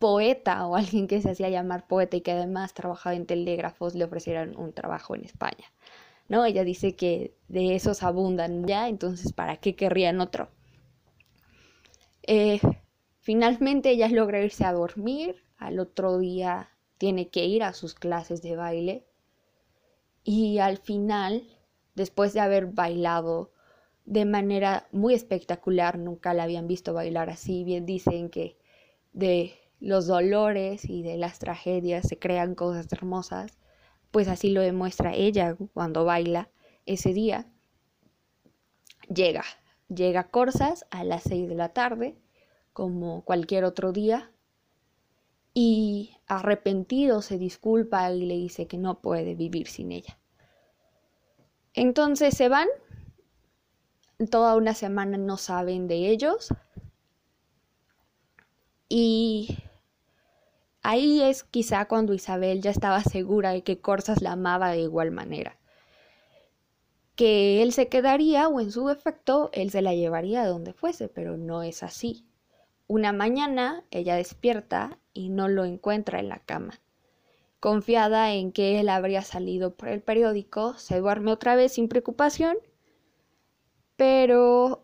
poeta 0.02 0.68
o 0.68 0.76
alguien 0.76 1.08
que 1.08 1.22
se 1.22 1.32
hacía 1.32 1.50
llamar 1.50 1.88
poeta 1.88 2.18
y 2.18 2.22
que 2.22 2.34
además 2.34 2.74
trabajaba 2.74 3.16
en 3.16 3.26
telégrafos 3.26 3.96
le 3.96 4.04
ofrecieran 4.04 4.58
un 4.58 4.74
trabajo 4.74 5.16
en 5.16 5.24
España. 5.26 5.72
¿No? 6.30 6.46
Ella 6.46 6.66
dice 6.66 6.96
que 6.96 7.36
de 7.50 7.76
esos 7.76 8.04
abundan 8.04 8.66
ya, 8.68 8.90
entonces 8.90 9.34
¿para 9.34 9.58
qué 9.58 9.76
querrían 9.76 10.22
otro? 10.22 10.50
Eh, 12.24 12.60
Finalmente 13.22 13.92
ella 13.92 14.10
logra 14.10 14.44
irse 14.44 14.66
a 14.66 14.74
dormir, 14.74 15.44
al 15.58 15.80
otro 15.80 16.18
día 16.18 16.70
tiene 16.98 17.30
que 17.30 17.46
ir 17.46 17.62
a 17.64 17.74
sus 17.74 17.94
clases 17.94 18.42
de 18.42 18.56
baile 18.56 19.06
y 20.24 20.58
al 20.58 20.78
final, 20.78 21.44
después 21.94 22.34
de 22.34 22.40
haber 22.40 22.66
bailado 22.66 23.52
de 24.06 24.26
manera 24.26 24.88
muy 24.92 25.14
espectacular, 25.14 26.00
nunca 26.00 26.34
la 26.34 26.44
habían 26.44 26.68
visto 26.68 26.96
bailar 26.96 27.30
así, 27.30 27.64
bien 27.64 27.86
dicen 27.86 28.30
que 28.32 28.58
de 29.14 29.54
los 29.82 30.08
dolores 30.08 30.86
y 30.86 31.02
de 31.02 31.18
las 31.18 31.40
tragedias 31.40 32.08
se 32.08 32.18
crean 32.18 32.56
cosas 32.56 32.88
hermosas, 32.94 33.58
pues 34.12 34.28
así 34.28 34.52
lo 34.52 34.62
demuestra 34.62 35.14
ella 35.14 35.58
cuando 35.74 36.06
baila 36.06 36.50
ese 36.86 37.14
día. 37.14 37.52
Llega, 39.14 39.44
llega 39.90 40.22
a 40.22 40.30
Corsas 40.30 40.86
a 40.92 41.04
las 41.04 41.24
seis 41.24 41.50
de 41.50 41.56
la 41.56 41.70
tarde, 41.70 42.16
como 42.74 43.26
cualquier 43.26 43.66
otro 43.66 43.92
día 43.92 44.32
y 45.54 46.16
arrepentido 46.28 47.22
se 47.22 47.38
disculpa 47.38 48.10
y 48.14 48.26
le 48.26 48.36
dice 48.36 48.68
que 48.68 48.78
no 48.78 49.02
puede 49.02 49.36
vivir 49.36 49.68
sin 49.68 49.92
ella. 49.92 50.18
Entonces 51.74 52.36
se 52.36 52.50
van, 52.50 52.68
toda 54.30 54.56
una 54.56 54.76
semana 54.76 55.18
no 55.18 55.38
saben 55.38 55.88
de 55.88 56.10
ellos 56.10 56.50
y 58.88 59.58
ahí 60.82 61.22
es 61.22 61.44
quizá 61.44 61.88
cuando 61.88 62.14
Isabel 62.14 62.62
ya 62.62 62.72
estaba 62.72 63.02
segura 63.02 63.52
de 63.52 63.64
que 63.64 63.80
Corsas 63.80 64.22
la 64.22 64.34
amaba 64.34 64.72
de 64.72 64.82
igual 64.82 65.12
manera. 65.12 65.58
Que 67.16 67.62
él 67.62 67.74
se 67.74 67.88
quedaría 67.88 68.48
o 68.48 68.60
en 68.60 68.72
su 68.72 68.88
defecto 68.88 69.50
él 69.54 69.70
se 69.70 69.82
la 69.82 69.94
llevaría 69.94 70.44
a 70.44 70.48
donde 70.48 70.74
fuese, 70.74 71.08
pero 71.08 71.38
no 71.38 71.64
es 71.64 71.84
así. 71.84 72.26
Una 72.88 73.14
mañana 73.14 73.84
ella 73.92 74.16
despierta 74.16 74.98
y 75.14 75.30
no 75.30 75.48
lo 75.48 75.66
encuentra 75.66 76.20
en 76.20 76.30
la 76.30 76.40
cama. 76.40 76.80
Confiada 77.60 78.34
en 78.34 78.52
que 78.52 78.80
él 78.80 78.90
habría 78.90 79.22
salido 79.22 79.76
por 79.76 79.90
el 79.90 80.02
periódico, 80.02 80.74
se 80.80 81.00
duerme 81.00 81.32
otra 81.32 81.56
vez 81.56 81.74
sin 81.74 81.88
preocupación, 81.88 82.58
pero 83.96 84.84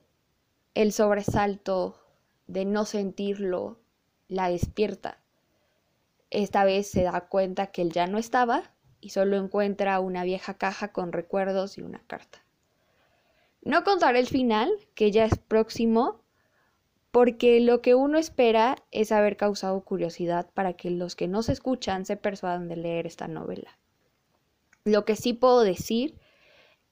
el 0.76 0.92
sobresalto 0.92 2.00
de 2.46 2.66
no 2.66 2.86
sentirlo 2.86 3.80
la 4.28 4.50
despierta. 4.50 5.20
Esta 6.30 6.66
vez 6.66 6.90
se 6.90 7.04
da 7.04 7.22
cuenta 7.28 7.68
que 7.68 7.82
él 7.82 7.92
ya 7.92 8.08
no 8.08 8.18
estaba 8.18 8.74
y 9.00 9.10
solo 9.10 9.38
encuentra 9.38 10.00
una 10.00 10.24
vieja 10.24 10.56
caja 10.56 10.92
con 10.92 11.12
recuerdos 11.12 11.78
y 11.78 11.82
una 11.82 12.04
carta. 12.08 12.44
No 13.62 13.84
contaré 13.84 14.20
el 14.20 14.28
final, 14.28 14.72
que 14.96 15.12
ya 15.12 15.26
es 15.26 15.38
próximo, 15.38 16.22
porque 17.12 17.60
lo 17.60 17.82
que 17.82 17.96
uno 17.96 18.18
espera 18.18 18.78
es 18.92 19.12
haber 19.12 19.38
causado 19.38 19.84
curiosidad 19.84 20.50
para 20.54 20.74
que 20.74 20.90
los 20.90 21.16
que 21.16 21.28
no 21.28 21.42
se 21.44 21.54
escuchan 21.54 22.06
se 22.06 22.18
persuadan 22.18 22.68
de 22.68 22.76
leer 22.76 23.08
esta 23.08 23.28
novela. 23.28 23.78
Lo 24.84 25.04
que 25.06 25.16
sí 25.16 25.34
puedo 25.34 25.62
decir 25.62 26.20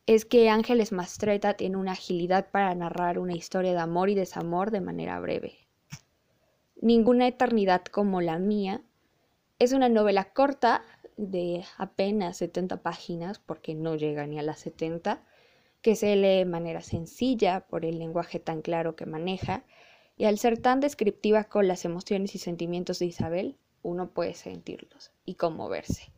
es 0.06 0.26
que 0.26 0.50
Ángeles 0.50 0.92
Mastreta 0.92 1.56
tiene 1.56 1.78
una 1.78 1.94
agilidad 1.94 2.50
para 2.52 2.74
narrar 2.76 3.20
una 3.20 3.34
historia 3.34 3.72
de 3.72 3.80
amor 3.80 4.10
y 4.10 4.16
desamor 4.16 4.72
de 4.72 4.82
manera 4.82 5.20
breve. 5.20 5.68
Ninguna 6.82 7.28
eternidad 7.28 7.84
como 7.86 8.22
la 8.22 8.38
mía 8.38 8.82
es 9.58 9.72
una 9.72 9.88
novela 9.88 10.34
corta 10.34 10.84
de 11.18 11.64
apenas 11.78 12.38
70 12.38 12.82
páginas, 12.82 13.40
porque 13.40 13.74
no 13.74 13.96
llega 13.96 14.28
ni 14.28 14.38
a 14.38 14.44
las 14.44 14.60
70, 14.60 15.24
que 15.82 15.96
se 15.96 16.16
lee 16.16 16.40
de 16.40 16.46
manera 16.46 16.82
sencilla 16.82 17.62
por 17.68 17.86
el 17.86 18.00
lenguaje 18.00 18.40
tan 18.40 18.62
claro 18.62 18.96
que 18.96 19.06
maneja 19.06 19.64
y 20.18 20.26
al 20.26 20.40
ser 20.40 20.58
tan 20.58 20.80
descriptiva 20.80 21.46
con 21.46 21.68
las 21.68 21.86
emociones 21.86 22.36
y 22.36 22.40
sentimientos 22.40 23.00
de 23.00 23.06
Isabel, 23.06 23.58
uno 23.82 24.10
puede 24.10 24.34
sentirlos 24.34 25.12
y 25.26 25.36
conmoverse. 25.36 26.12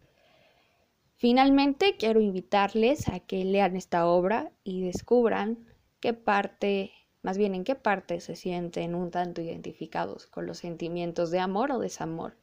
Finalmente, 1.15 1.95
quiero 1.97 2.21
invitarles 2.21 3.07
a 3.09 3.19
que 3.19 3.43
lean 3.43 3.75
esta 3.75 4.07
obra 4.07 4.51
y 4.63 4.81
descubran 4.81 5.67
qué 5.99 6.13
parte, 6.13 6.91
más 7.23 7.37
bien 7.37 7.55
en 7.55 7.63
qué 7.63 7.75
parte 7.75 8.19
se 8.19 8.35
sienten 8.35 8.95
un 8.95 9.11
tanto 9.11 9.41
identificados 9.41 10.27
con 10.27 10.45
los 10.45 10.59
sentimientos 10.59 11.29
de 11.31 11.39
amor 11.39 11.71
o 11.71 11.79
desamor 11.79 12.35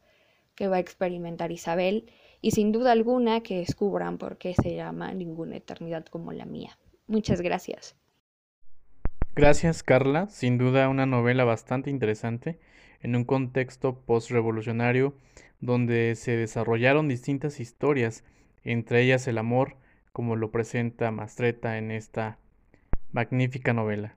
que 0.55 0.67
va 0.67 0.77
a 0.77 0.79
experimentar 0.79 1.51
Isabel 1.51 2.11
y 2.41 2.51
sin 2.51 2.71
duda 2.71 2.91
alguna 2.91 3.41
que 3.41 3.57
descubran 3.57 4.17
por 4.17 4.37
qué 4.37 4.53
se 4.53 4.75
llama 4.75 5.13
Ninguna 5.13 5.57
Eternidad 5.57 6.05
como 6.05 6.31
la 6.31 6.45
mía. 6.45 6.77
Muchas 7.07 7.41
gracias. 7.41 7.95
Gracias, 9.35 9.83
Carla. 9.83 10.27
Sin 10.27 10.57
duda 10.57 10.87
una 10.87 11.05
novela 11.05 11.43
bastante 11.43 11.89
interesante 11.89 12.59
en 13.01 13.15
un 13.15 13.25
contexto 13.25 13.99
postrevolucionario 13.99 15.15
donde 15.59 16.15
se 16.15 16.37
desarrollaron 16.37 17.07
distintas 17.07 17.59
historias, 17.59 18.23
entre 18.63 19.01
ellas 19.01 19.27
el 19.27 19.37
amor, 19.37 19.75
como 20.13 20.35
lo 20.35 20.51
presenta 20.51 21.11
Mastreta 21.11 21.77
en 21.77 21.91
esta 21.91 22.39
magnífica 23.11 23.73
novela. 23.73 24.15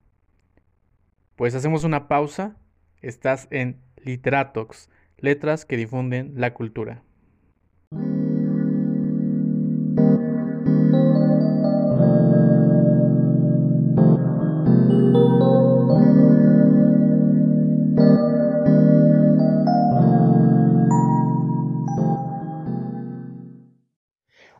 Pues 1.35 1.55
hacemos 1.55 1.83
una 1.83 2.07
pausa. 2.07 2.57
Estás 3.01 3.47
en 3.51 3.81
Literatox, 3.97 4.89
letras 5.23 5.65
que 5.65 5.77
difunden 5.77 6.33
la 6.35 6.53
cultura. 6.53 7.03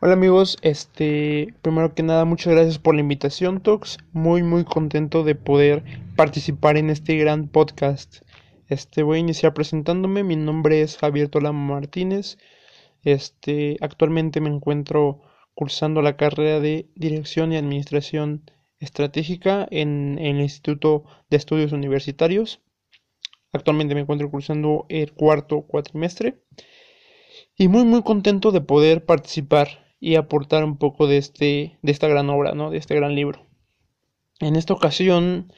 Hola 0.01 0.13
amigos, 0.13 0.57
este, 0.61 1.53
primero 1.61 1.93
que 1.93 2.03
nada 2.03 2.23
muchas 2.23 2.53
gracias 2.53 2.79
por 2.79 2.95
la 2.95 3.01
invitación 3.01 3.59
Tox, 3.59 3.97
muy 4.13 4.43
muy 4.43 4.63
contento 4.63 5.25
de 5.25 5.35
poder 5.35 5.83
participar 6.15 6.77
en 6.77 6.89
este 6.89 7.17
gran 7.17 7.49
podcast. 7.49 8.23
Este, 8.69 9.01
voy 9.01 9.17
a 9.17 9.21
iniciar 9.21 9.55
presentándome, 9.55 10.23
mi 10.23 10.35
nombre 10.35 10.81
es 10.81 10.95
Javier 10.97 11.27
Tolama 11.27 11.73
Martínez. 11.73 12.37
Este, 13.03 13.77
actualmente 13.81 14.41
me 14.41 14.49
encuentro 14.49 15.21
cursando 15.55 16.03
la 16.03 16.15
carrera 16.17 16.59
de 16.59 16.87
Dirección 16.95 17.51
y 17.51 17.57
Administración 17.57 18.43
Estratégica 18.79 19.67
en, 19.71 20.19
en 20.19 20.35
el 20.35 20.41
Instituto 20.43 21.03
de 21.31 21.37
Estudios 21.37 21.71
Universitarios. 21.71 22.61
Actualmente 23.51 23.95
me 23.95 24.01
encuentro 24.01 24.29
cursando 24.29 24.85
el 24.89 25.13
cuarto 25.13 25.61
cuatrimestre 25.61 26.43
y 27.57 27.67
muy 27.69 27.85
muy 27.85 28.03
contento 28.03 28.51
de 28.51 28.61
poder 28.61 29.03
participar 29.03 29.95
y 29.99 30.13
aportar 30.15 30.63
un 30.63 30.77
poco 30.77 31.07
de, 31.07 31.17
este, 31.17 31.79
de 31.81 31.91
esta 31.91 32.07
gran 32.07 32.29
obra, 32.29 32.53
¿no? 32.53 32.69
de 32.69 32.77
este 32.77 32.93
gran 32.93 33.15
libro. 33.15 33.47
En 34.39 34.55
esta 34.55 34.73
ocasión 34.73 35.51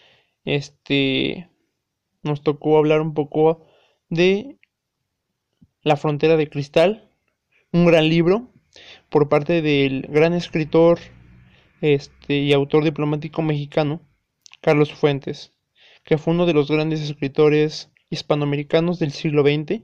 este 0.45 1.50
nos 2.23 2.41
tocó 2.41 2.77
hablar 2.77 3.01
un 3.01 3.13
poco 3.13 3.65
de 4.09 4.57
La 5.83 5.97
frontera 5.97 6.37
de 6.37 6.49
cristal, 6.49 7.09
un 7.71 7.85
gran 7.85 8.07
libro 8.07 8.51
por 9.09 9.29
parte 9.29 9.61
del 9.61 10.03
gran 10.09 10.33
escritor 10.33 10.99
este, 11.81 12.35
y 12.35 12.53
autor 12.53 12.83
diplomático 12.83 13.41
mexicano 13.41 14.01
Carlos 14.61 14.93
Fuentes, 14.93 15.53
que 16.03 16.17
fue 16.17 16.33
uno 16.33 16.45
de 16.45 16.53
los 16.53 16.69
grandes 16.69 17.01
escritores 17.01 17.89
hispanoamericanos 18.09 18.99
del 18.99 19.11
siglo 19.11 19.43
XX, 19.43 19.81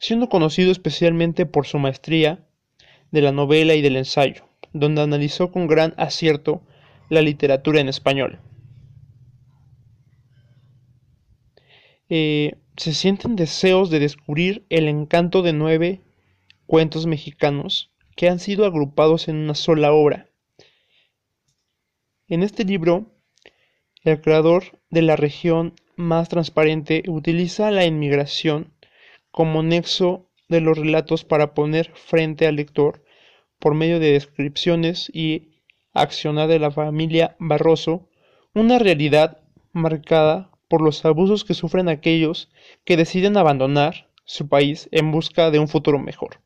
siendo 0.00 0.28
conocido 0.28 0.72
especialmente 0.72 1.46
por 1.46 1.66
su 1.66 1.78
maestría 1.78 2.44
de 3.10 3.22
la 3.22 3.32
novela 3.32 3.74
y 3.74 3.82
del 3.82 3.96
ensayo, 3.96 4.48
donde 4.72 5.02
analizó 5.02 5.52
con 5.52 5.66
gran 5.66 5.94
acierto 5.96 6.62
la 7.08 7.22
literatura 7.22 7.80
en 7.80 7.88
español. 7.88 8.40
Eh, 12.08 12.54
se 12.76 12.94
sienten 12.94 13.36
deseos 13.36 13.90
de 13.90 13.98
descubrir 13.98 14.64
el 14.70 14.88
encanto 14.88 15.42
de 15.42 15.52
nueve 15.52 16.00
cuentos 16.66 17.06
mexicanos 17.06 17.92
que 18.16 18.28
han 18.28 18.38
sido 18.38 18.64
agrupados 18.66 19.28
en 19.28 19.36
una 19.36 19.54
sola 19.54 19.92
obra. 19.92 20.28
En 22.28 22.42
este 22.42 22.64
libro, 22.64 23.12
el 24.04 24.20
creador 24.20 24.80
de 24.90 25.02
la 25.02 25.16
región 25.16 25.74
más 25.96 26.28
transparente 26.28 27.02
utiliza 27.08 27.70
la 27.70 27.84
inmigración 27.84 28.72
como 29.30 29.62
nexo 29.62 30.30
de 30.48 30.60
los 30.60 30.78
relatos 30.78 31.24
para 31.24 31.54
poner 31.54 31.92
frente 31.94 32.46
al 32.46 32.56
lector 32.56 33.04
por 33.58 33.74
medio 33.74 33.98
de 33.98 34.12
descripciones 34.12 35.10
y 35.12 35.48
accionar 35.92 36.48
de 36.48 36.58
la 36.58 36.70
familia 36.70 37.36
Barroso 37.38 38.08
una 38.54 38.78
realidad 38.78 39.40
marcada 39.72 40.50
por 40.68 40.82
los 40.82 41.04
abusos 41.04 41.44
que 41.44 41.54
sufren 41.54 41.88
aquellos 41.88 42.50
que 42.84 42.96
deciden 42.96 43.36
abandonar 43.36 44.08
su 44.24 44.48
país 44.48 44.88
en 44.92 45.10
busca 45.10 45.50
de 45.50 45.58
un 45.58 45.68
futuro 45.68 45.98
mejor. 45.98 46.40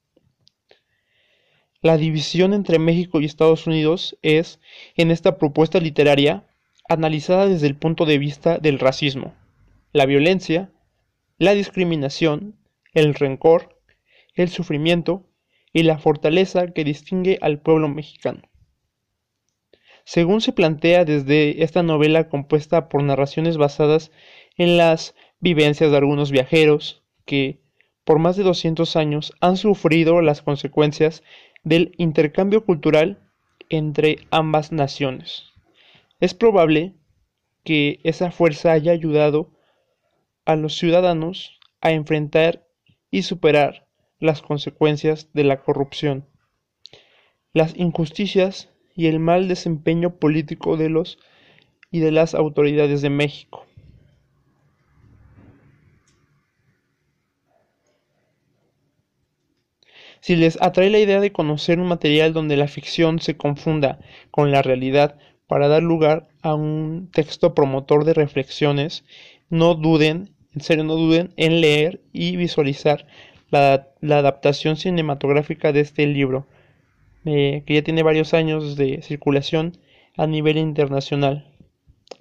La 1.80 1.96
división 1.96 2.54
entre 2.54 2.78
México 2.78 3.20
y 3.20 3.24
Estados 3.24 3.66
Unidos 3.66 4.16
es, 4.22 4.60
en 4.96 5.10
esta 5.10 5.36
propuesta 5.36 5.80
literaria, 5.80 6.46
analizada 6.88 7.48
desde 7.48 7.66
el 7.66 7.74
punto 7.74 8.06
de 8.06 8.18
vista 8.18 8.58
del 8.58 8.78
racismo, 8.78 9.34
la 9.92 10.06
violencia, 10.06 10.70
la 11.38 11.54
discriminación, 11.54 12.56
el 12.94 13.14
rencor, 13.14 13.80
el 14.34 14.48
sufrimiento 14.48 15.26
y 15.72 15.82
la 15.82 15.98
fortaleza 15.98 16.68
que 16.68 16.84
distingue 16.84 17.38
al 17.42 17.60
pueblo 17.60 17.88
mexicano. 17.88 18.42
Según 20.04 20.40
se 20.40 20.52
plantea 20.52 21.04
desde 21.04 21.62
esta 21.62 21.82
novela 21.82 22.28
compuesta 22.28 22.88
por 22.88 23.02
narraciones 23.02 23.56
basadas 23.56 24.10
en 24.56 24.76
las 24.76 25.14
vivencias 25.40 25.90
de 25.90 25.96
algunos 25.96 26.30
viajeros 26.30 27.02
que, 27.24 27.60
por 28.04 28.18
más 28.18 28.36
de 28.36 28.42
200 28.42 28.96
años, 28.96 29.32
han 29.40 29.56
sufrido 29.56 30.20
las 30.20 30.42
consecuencias 30.42 31.22
del 31.62 31.94
intercambio 31.98 32.64
cultural 32.64 33.30
entre 33.68 34.18
ambas 34.30 34.72
naciones. 34.72 35.44
Es 36.20 36.34
probable 36.34 36.94
que 37.64 38.00
esa 38.02 38.30
fuerza 38.30 38.72
haya 38.72 38.92
ayudado 38.92 39.52
a 40.44 40.56
los 40.56 40.76
ciudadanos 40.76 41.60
a 41.80 41.92
enfrentar 41.92 42.66
y 43.10 43.22
superar 43.22 43.86
las 44.18 44.42
consecuencias 44.42 45.28
de 45.32 45.44
la 45.44 45.62
corrupción, 45.62 46.28
las 47.52 47.76
injusticias 47.76 48.71
y 48.94 49.06
el 49.06 49.18
mal 49.20 49.48
desempeño 49.48 50.16
político 50.16 50.76
de 50.76 50.90
los 50.90 51.18
y 51.90 52.00
de 52.00 52.10
las 52.10 52.34
autoridades 52.34 53.02
de 53.02 53.10
México. 53.10 53.66
Si 60.20 60.36
les 60.36 60.56
atrae 60.62 60.88
la 60.88 61.00
idea 61.00 61.20
de 61.20 61.32
conocer 61.32 61.80
un 61.80 61.88
material 61.88 62.32
donde 62.32 62.56
la 62.56 62.68
ficción 62.68 63.18
se 63.18 63.36
confunda 63.36 63.98
con 64.30 64.52
la 64.52 64.62
realidad 64.62 65.18
para 65.48 65.66
dar 65.66 65.82
lugar 65.82 66.28
a 66.42 66.54
un 66.54 67.10
texto 67.12 67.54
promotor 67.54 68.04
de 68.04 68.14
reflexiones, 68.14 69.04
no 69.50 69.74
duden, 69.74 70.30
en 70.54 70.60
serio 70.60 70.84
no 70.84 70.94
duden 70.94 71.32
en 71.36 71.60
leer 71.60 72.00
y 72.12 72.36
visualizar 72.36 73.06
la, 73.50 73.88
la 74.00 74.18
adaptación 74.18 74.76
cinematográfica 74.76 75.72
de 75.72 75.80
este 75.80 76.06
libro 76.06 76.46
eh, 77.24 77.62
que 77.66 77.74
ya 77.74 77.82
tiene 77.82 78.02
varios 78.02 78.34
años 78.34 78.76
de 78.76 79.02
circulación 79.02 79.78
a 80.16 80.26
nivel 80.26 80.58
internacional, 80.58 81.56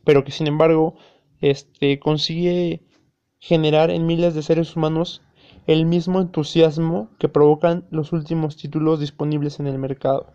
pero 0.03 0.23
que 0.23 0.31
sin 0.31 0.47
embargo 0.47 0.95
este, 1.41 1.99
consigue 1.99 2.83
generar 3.39 3.89
en 3.89 4.05
miles 4.05 4.35
de 4.35 4.43
seres 4.43 4.75
humanos 4.75 5.23
el 5.67 5.85
mismo 5.85 6.21
entusiasmo 6.21 7.09
que 7.19 7.29
provocan 7.29 7.87
los 7.91 8.13
últimos 8.13 8.57
títulos 8.57 8.99
disponibles 8.99 9.59
en 9.59 9.67
el 9.67 9.77
mercado. 9.79 10.33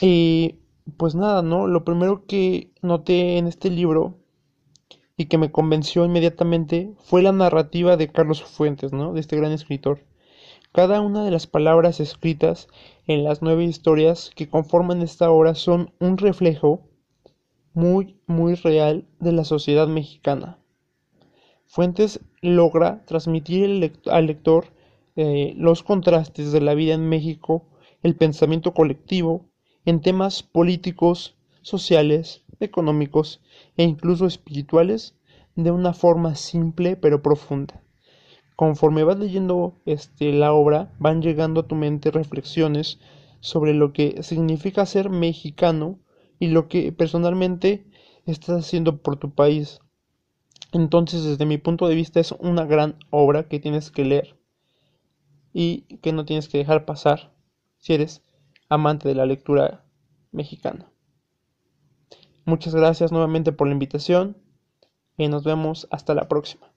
Y 0.00 0.60
pues 0.96 1.14
nada, 1.14 1.42
¿no? 1.42 1.66
Lo 1.66 1.84
primero 1.84 2.24
que 2.26 2.72
noté 2.82 3.38
en 3.38 3.46
este 3.46 3.70
libro 3.70 4.19
y 5.20 5.26
que 5.26 5.36
me 5.36 5.52
convenció 5.52 6.06
inmediatamente 6.06 6.94
fue 6.96 7.20
la 7.20 7.30
narrativa 7.30 7.98
de 7.98 8.08
Carlos 8.08 8.42
Fuentes, 8.42 8.94
¿no? 8.94 9.12
De 9.12 9.20
este 9.20 9.36
gran 9.36 9.52
escritor. 9.52 10.00
Cada 10.72 11.02
una 11.02 11.22
de 11.22 11.30
las 11.30 11.46
palabras 11.46 12.00
escritas 12.00 12.68
en 13.06 13.22
las 13.22 13.42
nueve 13.42 13.64
historias 13.64 14.30
que 14.34 14.48
conforman 14.48 15.02
esta 15.02 15.30
obra 15.30 15.54
son 15.54 15.92
un 16.00 16.16
reflejo 16.16 16.88
muy, 17.74 18.16
muy 18.26 18.54
real 18.54 19.08
de 19.18 19.32
la 19.32 19.44
sociedad 19.44 19.88
mexicana. 19.88 20.58
Fuentes 21.66 22.20
logra 22.40 23.04
transmitir 23.04 23.92
al 24.06 24.26
lector 24.26 24.68
eh, 25.16 25.52
los 25.58 25.82
contrastes 25.82 26.50
de 26.50 26.62
la 26.62 26.72
vida 26.72 26.94
en 26.94 27.10
México, 27.10 27.66
el 28.02 28.16
pensamiento 28.16 28.72
colectivo, 28.72 29.50
en 29.84 30.00
temas 30.00 30.42
políticos, 30.42 31.36
sociales, 31.60 32.42
económicos 32.60 33.40
e 33.76 33.82
incluso 33.82 34.26
espirituales 34.26 35.16
de 35.56 35.70
una 35.70 35.92
forma 35.92 36.34
simple 36.34 36.96
pero 36.96 37.22
profunda. 37.22 37.82
Conforme 38.56 39.04
vas 39.04 39.18
leyendo 39.18 39.80
este, 39.86 40.32
la 40.32 40.52
obra, 40.52 40.92
van 40.98 41.22
llegando 41.22 41.60
a 41.60 41.66
tu 41.66 41.74
mente 41.74 42.10
reflexiones 42.10 42.98
sobre 43.40 43.72
lo 43.72 43.92
que 43.92 44.22
significa 44.22 44.84
ser 44.86 45.10
mexicano 45.10 45.98
y 46.38 46.48
lo 46.48 46.68
que 46.68 46.92
personalmente 46.92 47.86
estás 48.26 48.66
haciendo 48.66 49.02
por 49.02 49.16
tu 49.16 49.34
país. 49.34 49.80
Entonces, 50.72 51.24
desde 51.24 51.46
mi 51.46 51.58
punto 51.58 51.88
de 51.88 51.94
vista, 51.94 52.20
es 52.20 52.32
una 52.32 52.64
gran 52.64 52.96
obra 53.10 53.48
que 53.48 53.58
tienes 53.58 53.90
que 53.90 54.04
leer 54.04 54.38
y 55.52 55.98
que 55.98 56.12
no 56.12 56.24
tienes 56.24 56.48
que 56.48 56.58
dejar 56.58 56.84
pasar 56.84 57.32
si 57.78 57.94
eres 57.94 58.22
amante 58.68 59.08
de 59.08 59.14
la 59.14 59.26
lectura 59.26 59.84
mexicana. 60.30 60.89
Muchas 62.44 62.74
gracias 62.74 63.12
nuevamente 63.12 63.52
por 63.52 63.66
la 63.66 63.74
invitación 63.74 64.36
y 65.16 65.28
nos 65.28 65.44
vemos 65.44 65.86
hasta 65.90 66.14
la 66.14 66.28
próxima. 66.28 66.72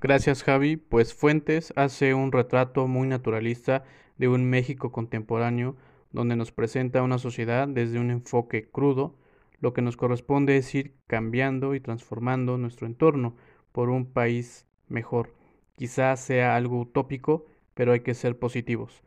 Gracias 0.00 0.42
Javi, 0.42 0.76
pues 0.76 1.12
Fuentes 1.12 1.74
hace 1.76 2.14
un 2.14 2.32
retrato 2.32 2.86
muy 2.86 3.06
naturalista 3.06 3.84
de 4.16 4.28
un 4.28 4.48
México 4.48 4.92
contemporáneo 4.92 5.76
donde 6.10 6.36
nos 6.36 6.52
presenta 6.52 7.02
una 7.02 7.18
sociedad 7.18 7.68
desde 7.68 7.98
un 7.98 8.10
enfoque 8.10 8.68
crudo, 8.70 9.14
lo 9.60 9.72
que 9.72 9.82
nos 9.82 9.96
corresponde 9.96 10.56
es 10.56 10.74
ir 10.74 10.96
cambiando 11.06 11.74
y 11.74 11.80
transformando 11.80 12.56
nuestro 12.56 12.86
entorno 12.86 13.36
por 13.72 13.90
un 13.90 14.06
país 14.06 14.66
mejor. 14.88 15.34
Quizás 15.76 16.20
sea 16.20 16.56
algo 16.56 16.80
utópico, 16.80 17.46
pero 17.74 17.92
hay 17.92 18.00
que 18.00 18.14
ser 18.14 18.38
positivos. 18.38 19.02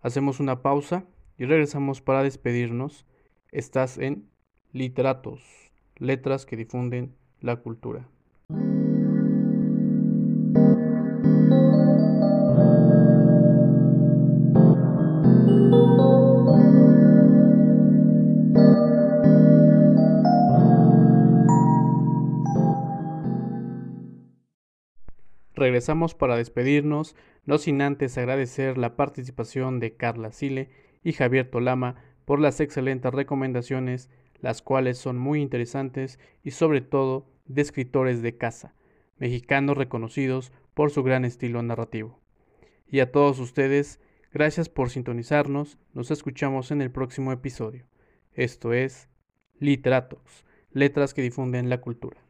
Hacemos 0.00 0.40
una 0.40 0.62
pausa 0.62 1.04
y 1.38 1.46
regresamos 1.46 2.00
para 2.00 2.22
despedirnos 2.22 3.06
Estás 3.56 3.96
en 3.96 4.28
Literatos, 4.74 5.40
letras 5.96 6.44
que 6.44 6.58
difunden 6.58 7.14
la 7.40 7.56
cultura. 7.56 8.06
Regresamos 25.54 26.14
para 26.14 26.36
despedirnos, 26.36 27.16
no 27.46 27.56
sin 27.56 27.80
antes 27.80 28.18
agradecer 28.18 28.76
la 28.76 28.96
participación 28.96 29.80
de 29.80 29.96
Carla 29.96 30.30
Sile 30.30 30.68
y 31.02 31.14
Javier 31.14 31.50
Tolama 31.50 32.15
por 32.26 32.38
las 32.38 32.60
excelentes 32.60 33.14
recomendaciones, 33.14 34.10
las 34.42 34.60
cuales 34.60 34.98
son 34.98 35.16
muy 35.16 35.40
interesantes 35.40 36.18
y 36.44 36.50
sobre 36.50 36.82
todo 36.82 37.26
de 37.46 37.62
escritores 37.62 38.20
de 38.20 38.36
casa, 38.36 38.74
mexicanos 39.16 39.78
reconocidos 39.78 40.52
por 40.74 40.90
su 40.90 41.02
gran 41.02 41.24
estilo 41.24 41.62
narrativo. 41.62 42.20
Y 42.86 43.00
a 43.00 43.10
todos 43.10 43.38
ustedes, 43.38 43.98
Gracias 44.36 44.68
por 44.68 44.90
sintonizarnos, 44.90 45.78
nos 45.94 46.10
escuchamos 46.10 46.70
en 46.70 46.82
el 46.82 46.90
próximo 46.90 47.32
episodio. 47.32 47.86
Esto 48.34 48.74
es 48.74 49.08
Literatos, 49.58 50.44
letras 50.72 51.14
que 51.14 51.22
difunden 51.22 51.70
la 51.70 51.80
cultura. 51.80 52.25